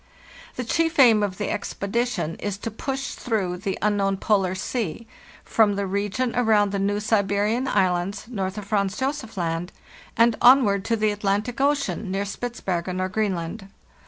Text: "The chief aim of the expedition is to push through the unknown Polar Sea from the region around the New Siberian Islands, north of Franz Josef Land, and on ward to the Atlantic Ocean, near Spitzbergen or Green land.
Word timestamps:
"The 0.55 0.63
chief 0.63 0.97
aim 0.97 1.21
of 1.21 1.37
the 1.37 1.51
expedition 1.51 2.33
is 2.37 2.57
to 2.57 2.71
push 2.71 3.09
through 3.11 3.57
the 3.57 3.77
unknown 3.83 4.17
Polar 4.17 4.55
Sea 4.55 5.05
from 5.43 5.75
the 5.75 5.85
region 5.85 6.35
around 6.35 6.71
the 6.71 6.79
New 6.79 6.99
Siberian 6.99 7.67
Islands, 7.67 8.25
north 8.27 8.57
of 8.57 8.65
Franz 8.65 8.97
Josef 8.97 9.37
Land, 9.37 9.71
and 10.17 10.35
on 10.41 10.63
ward 10.65 10.83
to 10.85 10.95
the 10.95 11.11
Atlantic 11.11 11.61
Ocean, 11.61 12.09
near 12.09 12.25
Spitzbergen 12.25 12.99
or 12.99 13.09
Green 13.09 13.35
land. 13.35 13.67